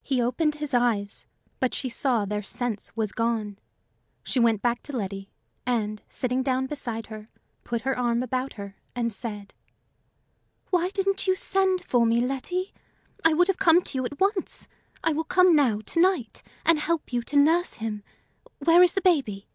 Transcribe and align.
He 0.00 0.22
opened 0.22 0.54
his 0.54 0.72
eyes, 0.72 1.26
but 1.58 1.74
she 1.74 1.90
saw 1.90 2.24
their 2.24 2.42
sense 2.42 2.96
was 2.96 3.12
gone. 3.12 3.58
She 4.24 4.40
went 4.40 4.62
back 4.62 4.82
to 4.84 4.96
Letty, 4.96 5.28
and, 5.66 6.00
sitting 6.08 6.42
down 6.42 6.66
beside 6.66 7.08
her, 7.08 7.28
put 7.62 7.82
her 7.82 7.94
arm 7.98 8.22
about 8.22 8.54
her, 8.54 8.76
and 8.96 9.12
said: 9.12 9.52
"Why 10.70 10.88
didn't 10.88 11.26
you 11.26 11.34
send 11.34 11.84
for 11.84 12.06
me, 12.06 12.22
Letty? 12.24 12.72
I 13.22 13.34
would 13.34 13.48
have 13.48 13.58
come 13.58 13.82
to 13.82 13.98
you 13.98 14.06
at 14.06 14.18
once. 14.18 14.66
I 15.04 15.12
will 15.12 15.24
come 15.24 15.54
now, 15.54 15.82
to 15.84 16.00
night, 16.00 16.42
and 16.64 16.78
help 16.78 17.12
you 17.12 17.20
to 17.24 17.36
nurse 17.36 17.74
him. 17.74 18.02
Where 18.60 18.82
is 18.82 18.94
the 18.94 19.02
baby?" 19.02 19.46